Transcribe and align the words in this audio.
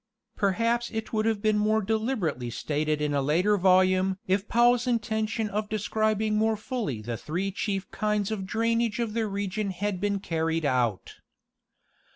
Perhaps 0.35 0.89
it 0.89 1.13
would 1.13 1.27
have 1.27 1.43
been 1.43 1.59
more 1.59 1.79
deliberately 1.79 2.49
stated 2.49 3.03
in 3.03 3.13
a 3.13 3.21
later 3.21 3.55
volume 3.55 4.17
if 4.25 4.47
Powell's 4.47 4.87
intention 4.87 5.47
of 5.47 5.69
describing 5.69 6.35
more 6.37 6.57
fully 6.57 7.03
the 7.03 7.17
three 7.17 7.51
chief 7.51 7.87
kinds 7.91 8.31
of 8.31 8.47
drainage 8.47 8.97
of 8.97 9.13
the 9.13 9.27
re 9.27 9.47
gion 9.47 9.69
had 9.71 10.01
been 10.01 10.19
carried 10.19 10.65
out. 10.65 11.17